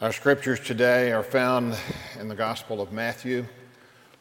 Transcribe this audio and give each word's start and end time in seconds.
Our 0.00 0.12
scriptures 0.12 0.60
today 0.60 1.12
are 1.12 1.22
found 1.22 1.76
in 2.18 2.28
the 2.28 2.34
Gospel 2.34 2.80
of 2.80 2.90
Matthew. 2.90 3.44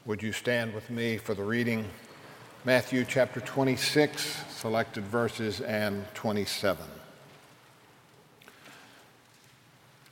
Would 0.04 0.22
you 0.22 0.34
stand 0.34 0.74
with 0.74 0.90
me 0.90 1.16
for 1.16 1.34
the 1.34 1.46
reading? 1.46 1.86
Matthew 2.66 3.06
chapter 3.06 3.40
26, 3.40 4.44
selected 4.50 5.06
verses, 5.06 5.62
and 5.62 6.06
27. 6.16 6.86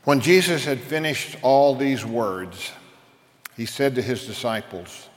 When 0.06 0.22
Jesus 0.22 0.64
had 0.64 0.80
finished 0.80 1.36
all 1.42 1.76
these 1.76 2.06
words, 2.06 2.72
he 3.58 3.66
said 3.66 3.94
to 3.96 4.02
his 4.02 4.26
disciples, 4.26 5.10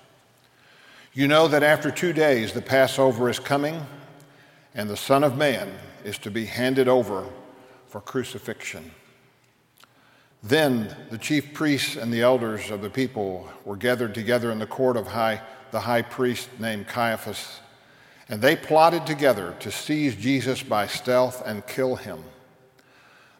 You 1.15 1.29
know 1.29 1.47
that 1.47 1.63
after 1.63 1.93
two 1.93 2.13
days 2.13 2.53
the 2.53 2.61
Passover 2.61 3.31
is 3.31 3.39
coming, 3.39 3.87
and 4.75 4.91
the 4.91 4.97
Son 4.97 5.23
of 5.23 5.39
Man 5.39 5.73
is 6.05 6.19
to 6.19 6.31
be 6.33 6.47
handed 6.47 6.89
over 6.89 7.25
for 7.87 8.01
crucifixion. 8.01 8.91
Then 10.43 10.95
the 11.11 11.19
chief 11.19 11.53
priests 11.53 11.97
and 11.97 12.13
the 12.13 12.23
elders 12.23 12.71
of 12.71 12.81
the 12.81 12.91
people 12.91 13.49
were 13.65 13.77
gathered 13.77 14.15
together 14.15 14.51
in 14.51 14.59
the 14.59 14.67
court 14.67 14.97
of 14.97 15.09
high, 15.09 15.43
the 15.71 15.81
high 15.81 16.03
priest 16.03 16.49
named 16.59 16.89
Caiaphas, 16.89 17.61
and 18.29 18.41
they 18.41 18.57
plotted 18.57 19.07
together 19.07 19.55
to 19.61 19.71
seize 19.71 20.17
Jesus 20.17 20.63
by 20.63 20.87
stealth 20.87 21.43
and 21.45 21.67
kill 21.67 21.97
him. 21.97 22.23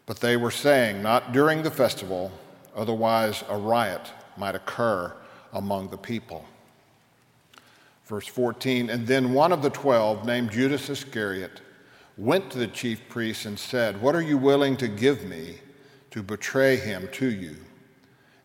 But 0.05 0.19
they 0.19 0.37
were 0.37 0.51
saying, 0.51 1.01
Not 1.01 1.31
during 1.31 1.63
the 1.63 1.71
festival, 1.71 2.31
otherwise 2.75 3.43
a 3.49 3.57
riot 3.57 4.11
might 4.37 4.55
occur 4.55 5.13
among 5.53 5.89
the 5.89 5.97
people. 5.97 6.45
Verse 8.05 8.27
14 8.27 8.89
And 8.89 9.07
then 9.07 9.33
one 9.33 9.51
of 9.51 9.61
the 9.61 9.69
twelve, 9.69 10.25
named 10.25 10.51
Judas 10.51 10.89
Iscariot, 10.89 11.61
went 12.17 12.51
to 12.51 12.59
the 12.59 12.67
chief 12.67 13.07
priests 13.09 13.45
and 13.45 13.57
said, 13.57 14.01
What 14.01 14.15
are 14.15 14.21
you 14.21 14.37
willing 14.37 14.77
to 14.77 14.87
give 14.87 15.23
me 15.23 15.59
to 16.11 16.21
betray 16.21 16.75
him 16.75 17.09
to 17.13 17.29
you? 17.29 17.55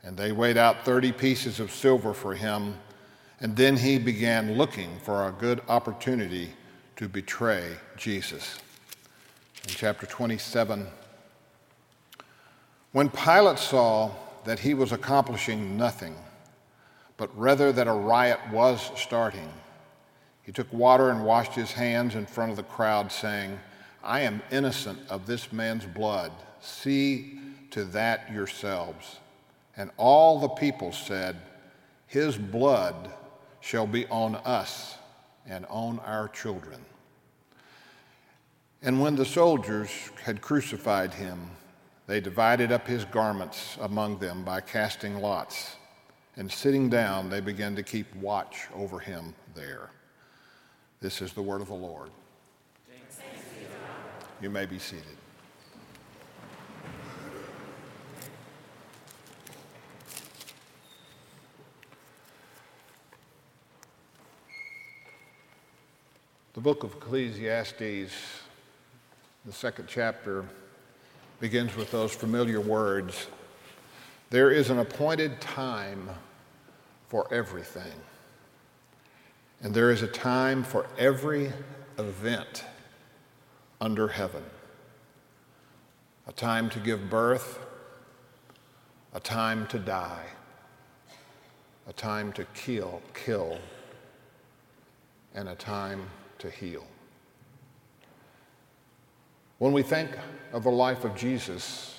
And 0.03 0.17
they 0.17 0.33
weighed 0.33 0.57
out 0.57 0.85
30 0.85 1.13
pieces 1.13 1.61
of 1.61 1.71
silver 1.71 2.15
for 2.15 2.35
him. 2.35 2.77
And 3.41 3.57
then 3.57 3.77
he 3.77 3.99
began 3.99 4.57
looking 4.57 4.99
for 5.01 5.29
a 5.29 5.33
good 5.33 5.61
opportunity 5.69 6.51
to 6.97 7.09
betray 7.09 7.77
Jesus. 7.97 8.59
In 9.65 9.75
chapter 9.75 10.07
27, 10.07 10.87
when 12.93 13.11
Pilate 13.11 13.59
saw 13.59 14.13
that 14.45 14.61
he 14.61 14.73
was 14.73 14.93
accomplishing 14.93 15.77
nothing, 15.77 16.15
but 17.17 17.37
rather 17.37 17.73
that 17.73 17.89
a 17.89 17.93
riot 17.93 18.39
was 18.53 18.91
starting, 18.95 19.53
he 20.43 20.53
took 20.53 20.73
water 20.73 21.11
and 21.11 21.25
washed 21.25 21.53
his 21.53 21.73
hands 21.73 22.15
in 22.15 22.25
front 22.25 22.53
of 22.53 22.57
the 22.57 22.63
crowd, 22.63 23.11
saying, 23.11 23.59
I 24.05 24.21
am 24.21 24.41
innocent 24.53 25.01
of 25.11 25.27
this 25.27 25.53
man's 25.53 25.85
blood. 25.85 26.31
See 26.61 27.41
to 27.73 27.85
that 27.85 28.33
yourselves. 28.33 29.19
And 29.77 29.91
all 29.97 30.39
the 30.39 30.49
people 30.49 30.93
said, 30.93 31.37
His 32.07 32.37
blood 32.37 33.11
shall 33.61 33.87
be 33.87 34.07
on 34.07 34.37
us 34.37 34.97
and 35.47 35.67
on 35.67 35.99
our 36.01 36.29
children. 36.29 36.81
And 38.83 39.01
when 39.01 39.17
the 39.17 39.25
soldiers 39.25 39.91
had 40.23 40.41
crucified 40.41 41.13
him, 41.13 41.51
they 42.07 42.21
divided 42.21 42.71
up 42.71 42.87
his 42.87 43.05
garments 43.05 43.77
among 43.81 44.19
them 44.19 44.45
by 44.45 44.61
casting 44.61 45.17
lots. 45.17 45.75
And 46.37 46.51
sitting 46.51 46.89
down, 46.89 47.29
they 47.29 47.41
began 47.41 47.75
to 47.77 47.83
keep 47.83 48.15
watch 48.17 48.67
over 48.75 49.01
him 49.01 49.35
there. 49.55 49.91
This 51.01 51.21
is 51.21 51.33
the 51.33 51.43
word 51.43 51.61
of 51.61 51.69
the 51.69 51.75
Lord. 51.75 52.11
You 54.41 54.51
may 54.51 54.67
be 54.67 54.79
seated. 54.79 55.17
The 66.57 66.63
book 66.63 66.85
of 66.85 66.95
Ecclesiastes, 66.95 68.15
the 69.45 69.53
second 69.53 69.89
chapter, 69.89 70.47
begins 71.39 71.77
with 71.77 71.91
those 71.91 72.15
familiar 72.15 72.63
words 72.63 73.27
There 74.31 74.51
is 74.51 74.71
an 74.71 74.79
appointed 74.79 75.39
time 75.43 76.09
for 77.09 77.29
everything, 77.31 77.93
and 79.63 79.75
there 79.75 79.91
is 79.91 80.01
a 80.01 80.07
time 80.07 80.63
for 80.65 80.87
every 80.97 81.53
event 81.99 82.65
under 83.79 84.09
heaven. 84.09 84.43
A 86.27 86.33
time 86.33 86.71
to 86.71 86.79
give 86.79 87.11
birth, 87.11 87.59
a 89.13 89.21
time 89.21 89.67
to 89.67 89.79
die, 89.79 90.25
a 91.87 91.93
time 91.93 92.33
to 92.33 92.47
kill, 92.55 93.03
kill, 93.13 93.59
and 95.35 95.51
a 95.51 95.55
time 95.55 96.09
to 96.47 96.57
heal. 96.57 96.85
When 99.59 99.73
we 99.73 99.83
think 99.83 100.11
of 100.53 100.63
the 100.63 100.71
life 100.71 101.05
of 101.05 101.17
Jesus, 101.17 101.99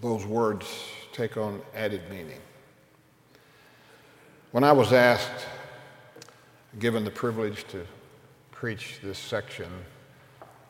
those 0.00 0.26
words 0.26 0.66
take 1.12 1.36
on 1.36 1.60
added 1.74 2.02
meaning. 2.10 2.40
When 4.50 4.64
I 4.64 4.72
was 4.72 4.92
asked, 4.92 5.46
given 6.78 7.04
the 7.04 7.10
privilege 7.10 7.64
to 7.68 7.86
preach 8.50 8.98
this 9.02 9.18
section, 9.18 9.70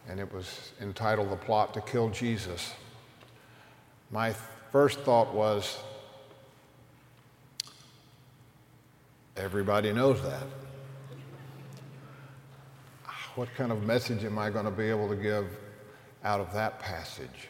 and 0.08 0.20
it 0.20 0.32
was 0.32 0.72
entitled 0.80 1.30
The 1.30 1.36
Plot 1.36 1.72
to 1.74 1.80
Kill 1.80 2.10
Jesus, 2.10 2.74
my 4.10 4.34
first 4.72 5.00
thought 5.00 5.32
was 5.32 5.78
everybody 9.36 9.92
knows 9.92 10.20
that. 10.22 10.67
What 13.38 13.54
kind 13.54 13.70
of 13.70 13.84
message 13.84 14.24
am 14.24 14.36
I 14.36 14.50
going 14.50 14.64
to 14.64 14.70
be 14.72 14.90
able 14.90 15.08
to 15.08 15.14
give 15.14 15.46
out 16.24 16.40
of 16.40 16.52
that 16.54 16.80
passage? 16.80 17.48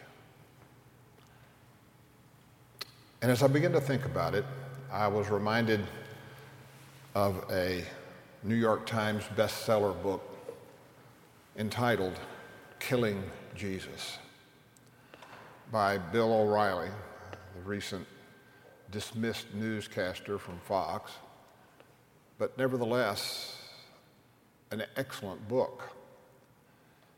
And 3.22 3.32
as 3.32 3.42
I 3.42 3.46
began 3.46 3.72
to 3.72 3.80
think 3.80 4.04
about 4.04 4.34
it, 4.34 4.44
I 4.92 5.08
was 5.08 5.30
reminded 5.30 5.80
of 7.14 7.42
a 7.50 7.82
New 8.42 8.54
York 8.54 8.84
Times 8.84 9.24
bestseller 9.34 9.94
book 10.02 10.22
entitled 11.56 12.20
Killing 12.80 13.22
Jesus 13.54 14.18
by 15.72 15.96
Bill 15.96 16.34
O'Reilly, 16.34 16.90
the 17.56 17.62
recent 17.62 18.06
dismissed 18.90 19.54
newscaster 19.54 20.36
from 20.38 20.58
Fox. 20.66 21.12
But 22.36 22.58
nevertheless, 22.58 23.57
an 24.70 24.84
excellent 24.96 25.46
book 25.48 25.82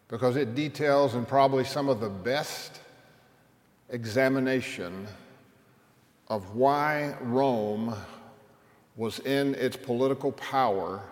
because 0.09 0.37
it 0.37 0.55
details 0.55 1.15
in 1.15 1.25
probably 1.25 1.65
some 1.65 1.88
of 1.88 2.00
the 2.00 2.09
best 2.09 2.81
examination 3.91 5.06
of 6.28 6.55
why 6.55 7.15
Rome 7.21 7.94
was 8.97 9.21
in 9.21 9.55
its 9.55 9.77
political 9.77 10.33
power 10.33 11.03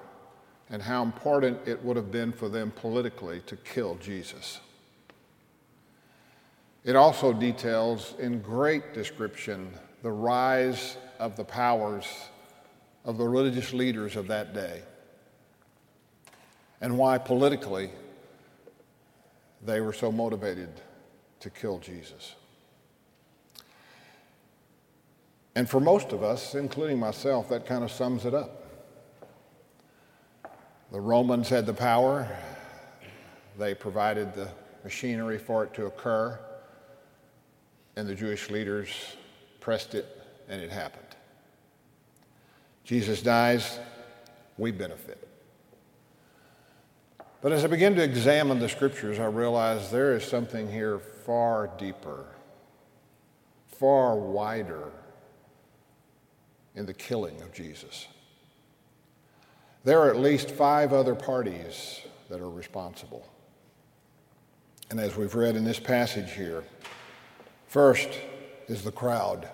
and 0.70 0.82
how 0.82 1.02
important 1.02 1.58
it 1.66 1.82
would 1.84 1.96
have 1.96 2.10
been 2.10 2.32
for 2.32 2.48
them 2.48 2.70
politically 2.72 3.40
to 3.46 3.56
kill 3.56 3.96
Jesus. 3.96 4.60
It 6.84 6.96
also 6.96 7.32
details 7.32 8.14
in 8.18 8.40
great 8.40 8.94
description 8.94 9.70
the 10.02 10.10
rise 10.10 10.96
of 11.18 11.36
the 11.36 11.44
powers 11.44 12.06
of 13.04 13.18
the 13.18 13.26
religious 13.26 13.72
leaders 13.72 14.16
of 14.16 14.26
that 14.28 14.54
day 14.54 14.82
and 16.80 16.96
why 16.96 17.18
politically 17.18 17.90
they 19.64 19.80
were 19.80 19.92
so 19.92 20.12
motivated 20.12 20.70
to 21.40 21.50
kill 21.50 21.78
Jesus. 21.78 22.34
And 25.54 25.68
for 25.68 25.80
most 25.80 26.12
of 26.12 26.22
us, 26.22 26.54
including 26.54 26.98
myself, 26.98 27.48
that 27.48 27.66
kind 27.66 27.82
of 27.82 27.90
sums 27.90 28.24
it 28.24 28.34
up. 28.34 28.64
The 30.92 31.00
Romans 31.00 31.48
had 31.48 31.66
the 31.66 31.74
power, 31.74 32.28
they 33.58 33.74
provided 33.74 34.34
the 34.34 34.48
machinery 34.84 35.36
for 35.36 35.64
it 35.64 35.74
to 35.74 35.86
occur, 35.86 36.38
and 37.96 38.08
the 38.08 38.14
Jewish 38.14 38.48
leaders 38.48 38.88
pressed 39.60 39.94
it, 39.94 40.06
and 40.48 40.62
it 40.62 40.70
happened. 40.70 41.04
Jesus 42.84 43.20
dies, 43.20 43.80
we 44.56 44.70
benefit. 44.70 45.27
But 47.40 47.52
as 47.52 47.64
I 47.64 47.68
begin 47.68 47.94
to 47.94 48.02
examine 48.02 48.58
the 48.58 48.68
scriptures, 48.68 49.20
I 49.20 49.26
realize 49.26 49.90
there 49.90 50.16
is 50.16 50.24
something 50.24 50.70
here 50.70 50.98
far 50.98 51.70
deeper, 51.78 52.26
far 53.66 54.16
wider 54.16 54.90
in 56.74 56.86
the 56.86 56.94
killing 56.94 57.40
of 57.42 57.52
Jesus. 57.52 58.08
There 59.84 60.00
are 60.00 60.10
at 60.10 60.16
least 60.16 60.50
five 60.50 60.92
other 60.92 61.14
parties 61.14 62.00
that 62.28 62.40
are 62.40 62.50
responsible. 62.50 63.26
And 64.90 64.98
as 64.98 65.16
we've 65.16 65.34
read 65.34 65.54
in 65.54 65.64
this 65.64 65.78
passage 65.78 66.32
here, 66.32 66.64
first, 67.68 68.08
is 68.66 68.82
the 68.82 68.92
crowd. 68.92 69.48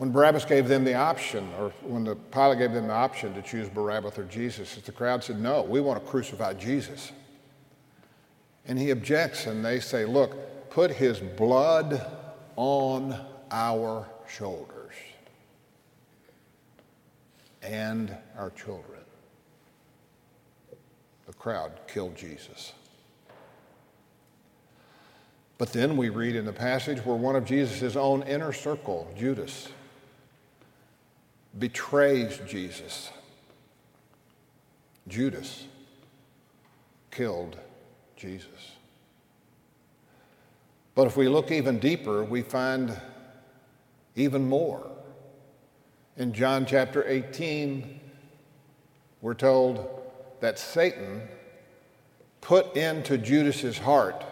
When 0.00 0.12
Barabbas 0.12 0.46
gave 0.46 0.66
them 0.66 0.82
the 0.82 0.94
option, 0.94 1.46
or 1.58 1.74
when 1.82 2.04
the 2.04 2.16
Pilate 2.16 2.58
gave 2.58 2.72
them 2.72 2.86
the 2.86 2.94
option 2.94 3.34
to 3.34 3.42
choose 3.42 3.68
Barabbas 3.68 4.16
or 4.18 4.24
Jesus, 4.24 4.76
the 4.76 4.92
crowd 4.92 5.22
said, 5.22 5.38
No, 5.38 5.60
we 5.60 5.82
want 5.82 6.02
to 6.02 6.10
crucify 6.10 6.54
Jesus. 6.54 7.12
And 8.66 8.78
he 8.78 8.92
objects, 8.92 9.44
and 9.44 9.62
they 9.62 9.78
say, 9.78 10.06
Look, 10.06 10.70
put 10.70 10.90
his 10.90 11.20
blood 11.20 12.10
on 12.56 13.14
our 13.50 14.08
shoulders 14.26 14.94
and 17.60 18.16
our 18.38 18.48
children. 18.52 19.02
The 21.26 21.34
crowd 21.34 21.72
killed 21.86 22.16
Jesus. 22.16 22.72
But 25.58 25.74
then 25.74 25.98
we 25.98 26.08
read 26.08 26.36
in 26.36 26.46
the 26.46 26.54
passage 26.54 27.04
where 27.04 27.16
one 27.16 27.36
of 27.36 27.44
Jesus' 27.44 27.96
own 27.96 28.22
inner 28.22 28.54
circle, 28.54 29.06
Judas, 29.14 29.68
betrays 31.60 32.40
Jesus. 32.48 33.10
Judas 35.06 35.66
killed 37.10 37.56
Jesus. 38.16 38.72
But 40.94 41.06
if 41.06 41.16
we 41.16 41.28
look 41.28 41.50
even 41.50 41.78
deeper, 41.78 42.24
we 42.24 42.42
find 42.42 42.98
even 44.16 44.48
more. 44.48 44.90
In 46.16 46.32
John 46.32 46.66
chapter 46.66 47.06
18, 47.06 48.00
we're 49.20 49.34
told 49.34 50.02
that 50.40 50.58
Satan 50.58 51.22
put 52.40 52.76
into 52.76 53.18
Judas's 53.18 53.78
heart 53.78 54.24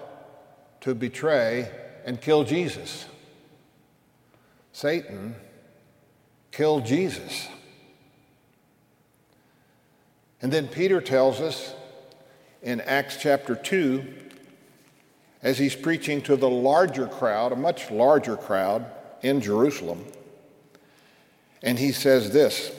to 0.81 0.95
betray 0.95 1.71
and 2.05 2.21
kill 2.21 2.45
Jesus. 2.45 3.07
Satan 4.73 5.35
killed 6.51 6.87
Jesus. 6.87 7.49
And 10.41 10.53
then 10.53 10.69
Peter 10.69 11.01
tells 11.01 11.41
us 11.41 11.75
in 12.63 12.81
Acts 12.83 13.17
chapter 13.21 13.55
2, 13.55 14.05
as 15.43 15.59
he's 15.59 15.75
preaching 15.75 16.21
to 16.23 16.37
the 16.37 16.51
larger 16.51 17.07
crowd, 17.07 17.53
a 17.53 17.57
much 17.57 17.91
larger 17.91 18.37
crowd 18.37 18.87
in 19.23 19.41
Jerusalem, 19.41 20.05
and 21.63 21.79
he 21.79 21.93
says 21.93 22.33
this 22.33 22.73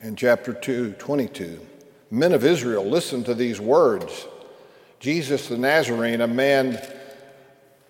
in 0.00 0.16
chapter 0.16 0.52
2, 0.52 0.92
22 0.92 1.60
Men 2.10 2.32
of 2.32 2.44
Israel, 2.44 2.84
listen 2.84 3.22
to 3.24 3.34
these 3.34 3.60
words. 3.60 4.26
Jesus 4.98 5.48
the 5.48 5.58
Nazarene, 5.58 6.22
a 6.22 6.26
man 6.26 6.80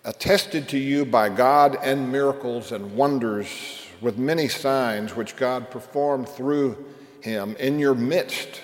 attested 0.05 0.69
to 0.71 0.79
you 0.79 1.05
by 1.05 1.29
God 1.29 1.79
and 1.83 2.11
miracles 2.11 2.73
and 2.73 2.97
wonders 2.97 3.88
with 4.01 4.19
many 4.19 4.49
signs 4.49 5.15
which 5.15 5.37
God 5.37 5.71
performed 5.71 6.29
through 6.29 6.85
him 7.21 7.57
in 7.57 7.79
your 7.79 7.95
midst, 7.95 8.61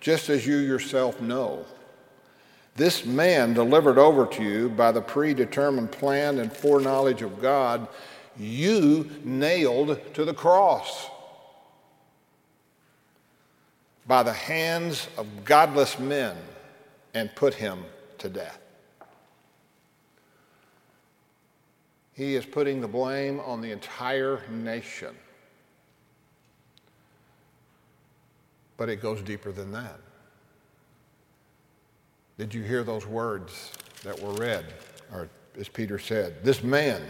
just 0.00 0.28
as 0.28 0.46
you 0.46 0.56
yourself 0.56 1.20
know. 1.20 1.64
This 2.76 3.04
man 3.04 3.54
delivered 3.54 3.98
over 3.98 4.26
to 4.26 4.42
you 4.42 4.68
by 4.68 4.92
the 4.92 5.00
predetermined 5.00 5.90
plan 5.90 6.38
and 6.38 6.52
foreknowledge 6.52 7.22
of 7.22 7.42
God, 7.42 7.88
you 8.36 9.10
nailed 9.24 9.98
to 10.14 10.24
the 10.24 10.34
cross 10.34 11.10
by 14.06 14.22
the 14.22 14.32
hands 14.32 15.08
of 15.18 15.44
godless 15.44 15.98
men 15.98 16.36
and 17.14 17.34
put 17.34 17.54
him 17.54 17.84
to 18.18 18.28
death. 18.28 18.58
He 22.18 22.34
is 22.34 22.44
putting 22.44 22.80
the 22.80 22.88
blame 22.88 23.38
on 23.38 23.60
the 23.60 23.70
entire 23.70 24.42
nation. 24.50 25.14
But 28.76 28.88
it 28.88 28.96
goes 28.96 29.22
deeper 29.22 29.52
than 29.52 29.70
that. 29.70 30.00
Did 32.36 32.52
you 32.52 32.64
hear 32.64 32.82
those 32.82 33.06
words 33.06 33.70
that 34.02 34.20
were 34.20 34.32
read? 34.32 34.64
Or 35.12 35.28
as 35.56 35.68
Peter 35.68 36.00
said, 36.00 36.42
this 36.42 36.64
man 36.64 37.00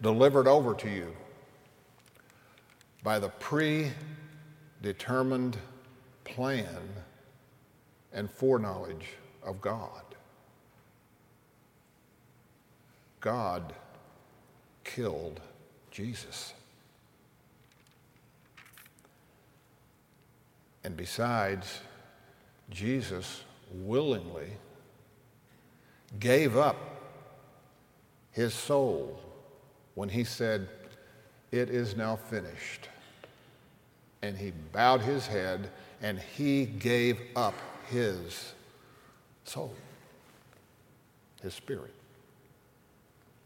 delivered 0.00 0.48
over 0.48 0.72
to 0.76 0.88
you 0.88 1.14
by 3.02 3.18
the 3.18 3.28
predetermined 3.28 5.58
plan 6.24 6.88
and 8.14 8.30
foreknowledge 8.30 9.10
of 9.42 9.60
God. 9.60 10.04
God 13.20 13.74
killed 14.98 15.40
Jesus. 15.92 16.54
And 20.82 20.96
besides, 20.96 21.78
Jesus 22.68 23.44
willingly 23.72 24.50
gave 26.18 26.56
up 26.56 26.76
his 28.32 28.52
soul 28.52 29.20
when 29.94 30.08
he 30.08 30.24
said, 30.24 30.68
It 31.52 31.70
is 31.70 31.96
now 31.96 32.16
finished. 32.16 32.88
And 34.22 34.36
he 34.36 34.52
bowed 34.72 35.00
his 35.00 35.28
head 35.28 35.70
and 36.02 36.18
he 36.18 36.66
gave 36.66 37.20
up 37.36 37.54
his 37.88 38.52
soul, 39.44 39.72
his 41.40 41.54
spirit. 41.54 41.94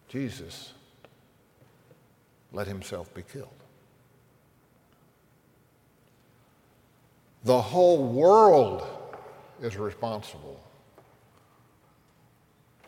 Jesus 0.08 0.72
let 2.52 2.66
himself 2.66 3.12
be 3.14 3.22
killed. 3.22 3.48
The 7.44 7.60
whole 7.60 8.04
world 8.06 8.86
is 9.60 9.76
responsible. 9.76 10.60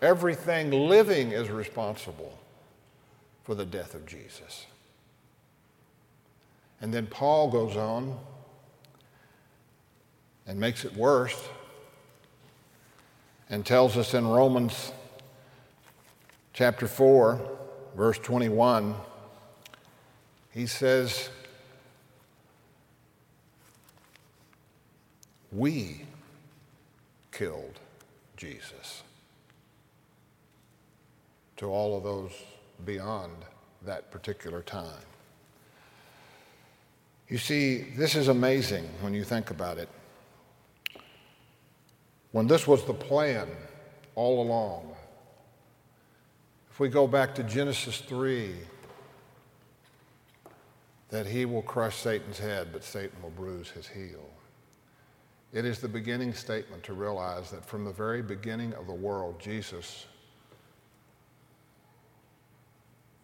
Everything 0.00 0.70
living 0.70 1.32
is 1.32 1.50
responsible 1.50 2.38
for 3.42 3.54
the 3.54 3.64
death 3.64 3.94
of 3.94 4.06
Jesus. 4.06 4.66
And 6.80 6.92
then 6.92 7.06
Paul 7.06 7.50
goes 7.50 7.76
on 7.76 8.18
and 10.46 10.60
makes 10.60 10.84
it 10.84 10.94
worse 10.94 11.48
and 13.48 13.64
tells 13.64 13.96
us 13.96 14.14
in 14.14 14.26
Romans 14.26 14.92
chapter 16.52 16.86
4, 16.86 17.40
verse 17.96 18.18
21, 18.18 18.94
he 20.54 20.66
says, 20.66 21.30
We 25.50 26.06
killed 27.32 27.80
Jesus. 28.36 29.02
To 31.56 31.66
all 31.66 31.96
of 31.96 32.04
those 32.04 32.32
beyond 32.84 33.32
that 33.84 34.10
particular 34.10 34.62
time. 34.62 35.06
You 37.28 37.38
see, 37.38 37.82
this 37.96 38.14
is 38.14 38.28
amazing 38.28 38.88
when 39.00 39.14
you 39.14 39.24
think 39.24 39.50
about 39.50 39.78
it. 39.78 39.88
When 42.32 42.46
this 42.46 42.66
was 42.66 42.84
the 42.84 42.94
plan 42.94 43.48
all 44.14 44.42
along, 44.42 44.94
if 46.70 46.80
we 46.80 46.88
go 46.88 47.06
back 47.06 47.34
to 47.36 47.42
Genesis 47.44 48.00
3, 48.00 48.54
that 51.10 51.26
he 51.26 51.44
will 51.44 51.62
crush 51.62 51.96
Satan's 51.96 52.38
head, 52.38 52.68
but 52.72 52.82
Satan 52.82 53.22
will 53.22 53.30
bruise 53.30 53.70
his 53.70 53.86
heel. 53.86 54.30
It 55.52 55.64
is 55.64 55.78
the 55.78 55.88
beginning 55.88 56.34
statement 56.34 56.82
to 56.84 56.94
realize 56.94 57.50
that 57.52 57.64
from 57.64 57.84
the 57.84 57.92
very 57.92 58.22
beginning 58.22 58.74
of 58.74 58.86
the 58.86 58.92
world, 58.92 59.38
Jesus 59.38 60.06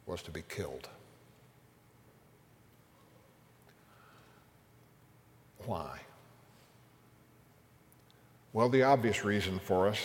was 0.06 0.22
to 0.22 0.30
be 0.30 0.42
killed. 0.48 0.88
Why? 5.66 5.98
Well, 8.52 8.68
the 8.68 8.82
obvious 8.82 9.24
reason 9.24 9.60
for 9.60 9.88
us, 9.88 9.98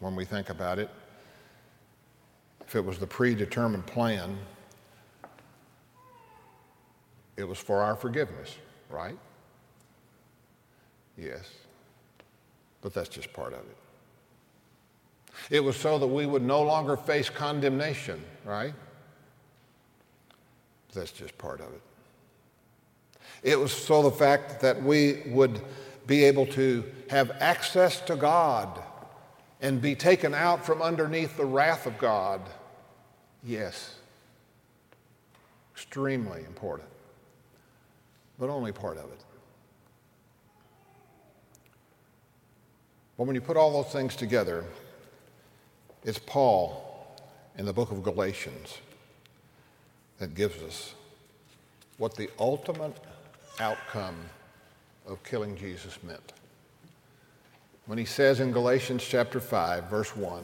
when 0.00 0.14
we 0.14 0.24
think 0.24 0.50
about 0.50 0.78
it, 0.78 0.90
if 2.66 2.76
it 2.76 2.84
was 2.84 2.98
the 2.98 3.06
predetermined 3.06 3.86
plan, 3.86 4.38
it 7.42 7.48
was 7.48 7.58
for 7.58 7.82
our 7.82 7.96
forgiveness, 7.96 8.56
right? 8.88 9.18
Yes. 11.18 11.50
But 12.80 12.94
that's 12.94 13.08
just 13.08 13.32
part 13.32 13.52
of 13.52 13.60
it. 13.60 13.76
It 15.50 15.60
was 15.60 15.76
so 15.76 15.98
that 15.98 16.06
we 16.06 16.24
would 16.24 16.42
no 16.42 16.62
longer 16.62 16.96
face 16.96 17.28
condemnation, 17.28 18.22
right? 18.44 18.74
That's 20.94 21.12
just 21.12 21.36
part 21.36 21.60
of 21.60 21.66
it. 21.66 21.80
It 23.42 23.58
was 23.58 23.72
so 23.72 24.02
the 24.02 24.10
fact 24.10 24.60
that 24.60 24.82
we 24.82 25.22
would 25.26 25.60
be 26.06 26.24
able 26.24 26.46
to 26.46 26.84
have 27.10 27.32
access 27.40 28.00
to 28.02 28.16
God 28.16 28.80
and 29.60 29.82
be 29.82 29.94
taken 29.94 30.32
out 30.32 30.64
from 30.64 30.80
underneath 30.80 31.36
the 31.36 31.44
wrath 31.44 31.86
of 31.86 31.98
God 31.98 32.40
Yes. 33.42 33.96
Extremely 35.74 36.44
important. 36.44 36.88
But 38.42 38.50
only 38.50 38.72
part 38.72 38.98
of 38.98 39.04
it. 39.04 39.24
But 43.16 43.28
when 43.28 43.36
you 43.36 43.40
put 43.40 43.56
all 43.56 43.80
those 43.80 43.92
things 43.92 44.16
together, 44.16 44.64
it's 46.02 46.18
Paul 46.18 47.14
in 47.56 47.66
the 47.66 47.72
book 47.72 47.92
of 47.92 48.02
Galatians 48.02 48.78
that 50.18 50.34
gives 50.34 50.60
us 50.60 50.94
what 51.98 52.16
the 52.16 52.28
ultimate 52.40 52.96
outcome 53.60 54.16
of 55.06 55.22
killing 55.22 55.56
Jesus 55.56 56.02
meant. 56.02 56.32
When 57.86 57.96
he 57.96 58.04
says 58.04 58.40
in 58.40 58.50
Galatians 58.50 59.04
chapter 59.04 59.38
5, 59.38 59.84
verse 59.84 60.16
1, 60.16 60.42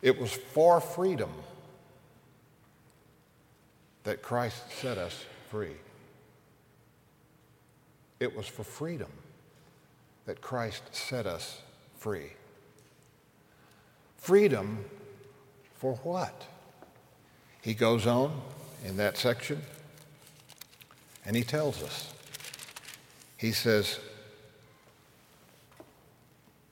it 0.00 0.18
was 0.18 0.32
for 0.32 0.80
freedom 0.80 1.30
that 4.04 4.22
Christ 4.22 4.62
set 4.80 4.96
us 4.96 5.26
free. 5.50 5.76
It 8.20 8.36
was 8.36 8.46
for 8.46 8.64
freedom 8.64 9.10
that 10.26 10.42
Christ 10.42 10.82
set 10.92 11.26
us 11.26 11.62
free. 11.96 12.32
Freedom 14.18 14.84
for 15.74 15.94
what? 16.02 16.46
He 17.62 17.72
goes 17.72 18.06
on 18.06 18.42
in 18.84 18.98
that 18.98 19.16
section 19.16 19.62
and 21.24 21.34
he 21.34 21.42
tells 21.42 21.82
us. 21.82 22.12
He 23.38 23.52
says, 23.52 23.98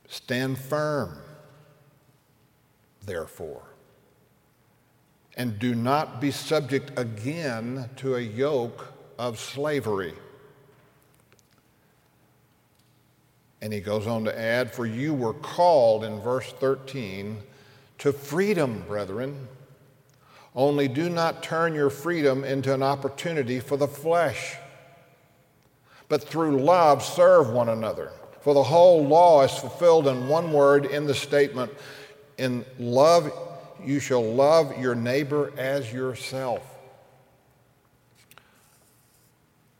Stand 0.09 0.59
firm, 0.59 1.19
therefore, 3.05 3.62
and 5.37 5.59
do 5.59 5.75
not 5.75 6.21
be 6.21 6.31
subject 6.31 6.99
again 6.99 7.88
to 7.97 8.17
a 8.17 8.21
yoke 8.21 8.93
of 9.19 9.38
slavery. 9.38 10.14
And 13.61 13.73
he 13.73 13.81
goes 13.81 14.07
on 14.07 14.25
to 14.25 14.38
add, 14.38 14.73
For 14.73 14.87
you 14.87 15.15
were 15.15 15.35
called, 15.35 16.05
in 16.05 16.21
verse 16.21 16.53
13, 16.53 17.38
to 17.99 18.12
freedom, 18.12 18.85
brethren. 18.87 19.49
Only 20.55 20.88
do 20.88 21.09
not 21.09 21.43
turn 21.43 21.75
your 21.75 21.91
freedom 21.91 22.45
into 22.45 22.73
an 22.73 22.83
opportunity 22.83 23.61
for 23.61 23.77
the 23.77 23.88
flesh, 23.88 24.57
but 26.09 26.23
through 26.23 26.62
love 26.62 27.05
serve 27.05 27.50
one 27.50 27.69
another. 27.69 28.12
For 28.41 28.55
the 28.55 28.62
whole 28.62 29.05
law 29.05 29.43
is 29.43 29.53
fulfilled 29.53 30.07
in 30.07 30.29
one 30.29 30.53
word 30.53 30.87
in 30.87 31.07
the 31.07 31.15
statement 31.15 31.73
In 32.38 32.65
love, 32.79 33.33
you 33.85 34.00
shall 34.00 34.23
love 34.23 34.79
your 34.79 34.95
neighbor 34.95 35.53
as 35.57 35.93
yourself. 35.93 36.62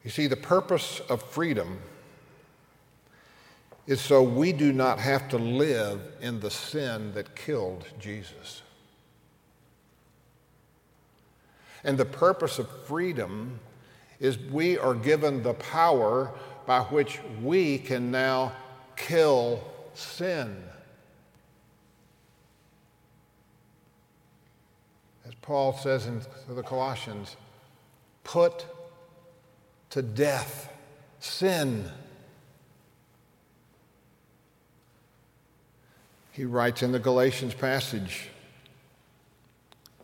You 0.05 0.11
see, 0.11 0.27
the 0.27 0.37
purpose 0.37 1.01
of 1.09 1.23
freedom 1.23 1.79
is 3.89 4.03
so 4.03 4.23
we 4.23 4.53
do 4.53 4.71
not 4.71 5.01
have 5.01 5.31
to 5.31 5.39
live 5.39 5.99
in 6.21 6.39
the 6.41 6.51
sin 6.51 7.11
that 7.15 7.35
killed 7.35 7.87
Jesus. 7.99 8.61
And 11.83 11.97
the 11.97 12.05
purpose 12.05 12.59
of 12.59 12.69
freedom 12.85 13.59
is 14.21 14.39
we 14.39 14.77
are 14.77 14.95
given 14.95 15.43
the 15.43 15.55
power 15.55 16.31
by 16.67 16.81
which 16.83 17.19
we 17.43 17.79
can 17.79 18.11
now 18.11 18.53
kill 18.95 19.65
sin. 19.95 20.63
As 25.27 25.35
Paul 25.41 25.73
says 25.73 26.07
in 26.07 26.21
the 26.51 26.63
Colossians, 26.63 27.37
put 28.23 28.67
to 29.89 30.03
death 30.03 30.71
sin. 31.21 31.91
He 36.39 36.45
writes 36.45 36.85
in 36.85 36.93
the 36.93 37.01
Galatians 37.01 37.53
passage 37.53 38.29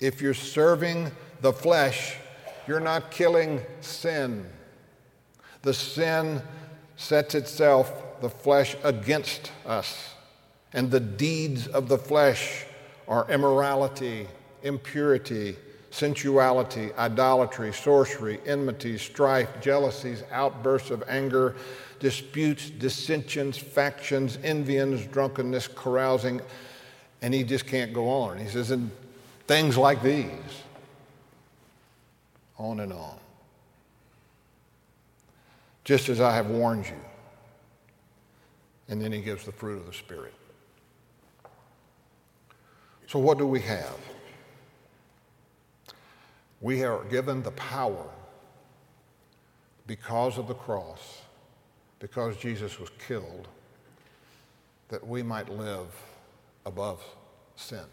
if 0.01 0.21
you're 0.21 0.35
serving 0.35 1.13
the 1.41 1.53
flesh, 1.53 2.17
you're 2.67 2.81
not 2.81 3.13
killing 3.13 3.61
sin. 3.81 4.45
The 5.63 5.73
sin 5.73 6.43
sets 6.97 7.37
itself, 7.37 8.21
the 8.21 8.29
flesh, 8.29 8.75
against 8.83 9.53
us. 9.65 10.13
And 10.73 10.91
the 10.91 10.99
deeds 10.99 11.69
of 11.69 11.87
the 11.87 11.99
flesh 11.99 12.65
are 13.07 13.31
immorality, 13.31 14.27
impurity, 14.65 15.57
sensuality, 15.95 16.93
idolatry, 16.95 17.73
sorcery, 17.73 18.41
enmity, 18.47 18.99
strife, 18.99 19.49
jealousies, 19.61 20.25
outbursts 20.33 20.91
of 20.91 21.05
anger, 21.07 21.55
disputes, 22.01 22.69
dissensions, 22.69 23.57
factions, 23.57 24.37
envyings, 24.39 25.09
drunkenness, 25.13 25.69
carousing, 25.69 26.41
and 27.23 27.33
he 27.33 27.45
just 27.45 27.69
can't 27.69 27.93
go 27.95 28.09
on. 28.09 28.37
He 28.39 28.49
says, 28.49 28.73
and 28.73 28.91
things 29.47 29.79
like 29.79 30.03
these, 30.03 30.65
on 32.59 32.81
and 32.81 32.93
on. 32.93 33.17
Just 35.85 36.09
as 36.09 36.21
I 36.21 36.35
have 36.35 36.51
warned 36.51 36.87
you. 36.87 37.01
And 38.89 39.01
then 39.01 39.13
he 39.13 39.21
gives 39.21 39.45
the 39.45 39.53
fruit 39.53 39.79
of 39.79 39.87
the 39.87 39.93
Spirit. 39.93 40.35
So, 43.07 43.21
what 43.21 43.39
do 43.39 43.47
we 43.47 43.61
have? 43.61 44.14
We 46.61 46.83
are 46.85 47.05
given 47.05 47.43
the 47.43 47.51
power 47.53 48.07
because 49.87 50.39
of 50.39 50.49
the 50.49 50.55
cross 50.55 51.23
because 52.05 52.37
Jesus 52.37 52.79
was 52.79 52.91
killed, 53.07 53.49
that 54.89 55.07
we 55.07 55.23
might 55.23 55.49
live 55.49 55.87
above 56.67 57.03
sin, 57.57 57.85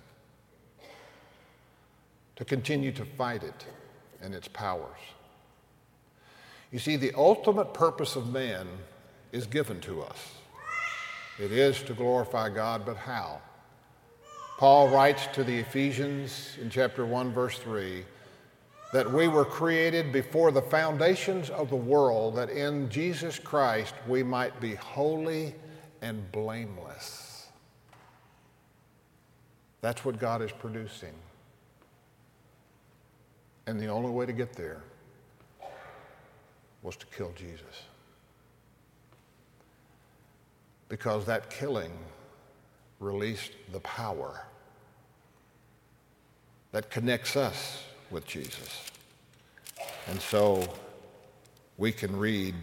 to 2.35 2.43
continue 2.43 2.91
to 2.91 3.05
fight 3.05 3.41
it 3.41 3.65
and 4.21 4.33
its 4.33 4.49
powers. 4.49 4.99
You 6.71 6.79
see, 6.79 6.97
the 6.97 7.13
ultimate 7.15 7.73
purpose 7.73 8.17
of 8.17 8.33
man 8.33 8.67
is 9.31 9.45
given 9.45 9.79
to 9.79 10.01
us. 10.01 10.35
It 11.39 11.53
is 11.53 11.81
to 11.83 11.93
glorify 11.93 12.49
God, 12.49 12.85
but 12.85 12.97
how? 12.97 13.39
Paul 14.57 14.89
writes 14.89 15.27
to 15.33 15.45
the 15.45 15.57
Ephesians 15.57 16.57
in 16.61 16.69
chapter 16.69 17.05
1, 17.05 17.31
verse 17.31 17.57
3 17.59 18.03
that 18.91 19.12
we 19.12 19.27
were 19.27 19.45
created 19.45 20.12
before 20.12 20.51
the 20.51 20.62
foundations 20.62 21.50
of 21.50 21.69
the 21.69 21.75
world, 21.75 22.36
that 22.36 22.50
in 22.50 22.89
Jesus 22.89 23.39
Christ 23.39 23.93
we 24.07 24.21
might 24.21 24.60
be 24.60 24.75
holy 24.75 25.55
and 26.01 26.29
blameless. 26.31 27.48
That's 29.79 30.03
what 30.03 30.19
God 30.19 30.41
is 30.41 30.51
producing. 30.51 31.13
And 33.65 33.79
the 33.79 33.88
only 33.88 34.12
way 34.12 34.25
to 34.25 34.33
get 34.33 34.53
there 34.53 34.81
was 36.83 36.95
to 36.98 37.05
kill 37.05 37.31
Jesus. 37.36 37.83
Because 40.89 41.25
that 41.25 41.50
killing 41.50 41.91
released 43.00 43.51
the 43.71 43.79
power 43.79 44.45
that 46.71 46.89
connects 46.89 47.36
us 47.36 47.83
with 48.11 48.27
Jesus. 48.27 48.85
And 50.07 50.19
so 50.19 50.67
we 51.77 51.91
can 51.91 52.17
read, 52.17 52.55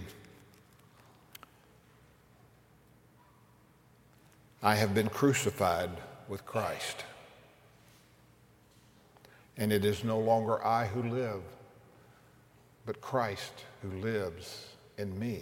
I 4.62 4.74
have 4.74 4.94
been 4.94 5.08
crucified 5.08 5.90
with 6.28 6.44
Christ. 6.44 7.04
And 9.56 9.72
it 9.72 9.84
is 9.84 10.04
no 10.04 10.18
longer 10.18 10.64
I 10.64 10.86
who 10.86 11.02
live, 11.02 11.42
but 12.86 13.00
Christ 13.00 13.64
who 13.82 13.90
lives 14.00 14.66
in 14.98 15.18
me. 15.18 15.40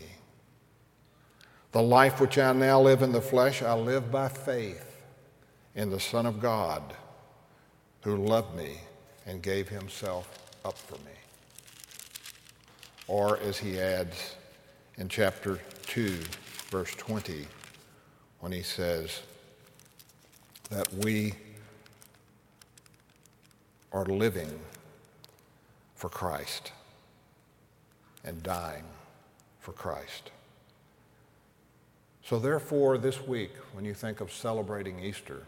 The 1.73 1.83
life 1.83 2.21
which 2.21 2.39
I 2.39 2.53
now 2.53 2.81
live 2.81 3.03
in 3.03 3.13
the 3.13 3.21
flesh, 3.21 3.63
I 3.63 3.75
live 3.75 4.11
by 4.11 4.29
faith 4.29 5.03
in 5.75 5.91
the 5.91 6.01
Son 6.01 6.25
of 6.25 6.41
God 6.41 6.95
who 8.03 8.17
loved 8.17 8.57
me 8.57 8.79
and 9.27 9.43
gave 9.43 9.69
himself 9.69 10.39
up 10.65 10.79
for 10.79 10.97
me. 11.05 11.13
Or 13.09 13.39
as 13.39 13.59
he 13.59 13.79
adds 13.81 14.37
in 14.97 15.09
chapter 15.09 15.61
2, 15.87 16.19
verse 16.71 16.95
20, 16.95 17.47
when 18.41 18.53
he 18.53 18.63
says 18.63 19.21
that 20.71 20.93
we 20.95 21.35
are 23.93 24.05
living 24.07 24.61
for 25.95 26.09
Christ 26.09 26.73
and 28.25 28.43
dying 28.43 28.85
for 29.61 29.73
Christ. 29.73 30.31
So, 32.25 32.41
therefore, 32.41 32.99
this 32.99 33.21
week, 33.23 33.53
when 33.73 33.85
you 33.85 33.95
think 33.95 34.21
of 34.21 34.33
celebrating 34.33 34.99
Easter, 34.99 35.45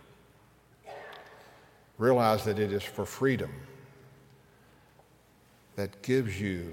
Realize 1.99 2.45
that 2.45 2.59
it 2.59 2.73
is 2.73 2.83
for 2.83 3.05
freedom 3.05 3.51
that 5.77 6.03
gives 6.03 6.41
you 6.41 6.73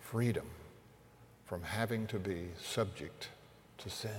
freedom 0.00 0.46
from 1.46 1.62
having 1.62 2.06
to 2.06 2.18
be 2.18 2.48
subject 2.60 3.28
to 3.78 3.90
sin. 3.90 4.10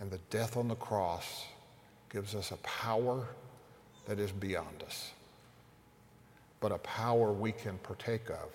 And 0.00 0.10
the 0.10 0.18
death 0.30 0.56
on 0.56 0.68
the 0.68 0.74
cross 0.74 1.46
gives 2.10 2.34
us 2.34 2.50
a 2.50 2.56
power 2.56 3.26
that 4.06 4.18
is 4.18 4.32
beyond 4.32 4.82
us, 4.84 5.12
but 6.60 6.72
a 6.72 6.78
power 6.78 7.32
we 7.32 7.52
can 7.52 7.78
partake 7.78 8.28
of 8.30 8.50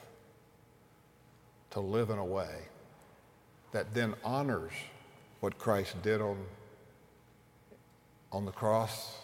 to 1.72 1.80
live 1.80 2.10
in 2.10 2.18
a 2.18 2.26
way 2.26 2.64
that 3.72 3.94
then 3.94 4.14
honors 4.24 4.74
what 5.40 5.58
Christ 5.58 6.02
did 6.02 6.22
on, 6.22 6.38
on 8.32 8.46
the 8.46 8.52
cross 8.52 9.18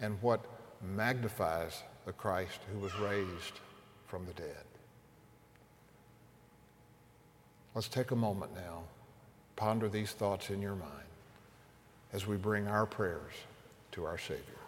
and 0.00 0.20
what 0.22 0.44
magnifies 0.82 1.82
the 2.06 2.12
Christ 2.12 2.60
who 2.72 2.78
was 2.78 2.94
raised 2.98 3.60
from 4.06 4.26
the 4.26 4.32
dead. 4.32 4.64
Let's 7.74 7.88
take 7.88 8.10
a 8.10 8.16
moment 8.16 8.54
now, 8.54 8.82
ponder 9.56 9.88
these 9.88 10.12
thoughts 10.12 10.50
in 10.50 10.62
your 10.62 10.76
mind 10.76 10.90
as 12.12 12.26
we 12.26 12.36
bring 12.36 12.68
our 12.68 12.86
prayers 12.86 13.32
to 13.92 14.04
our 14.04 14.18
Savior. 14.18 14.63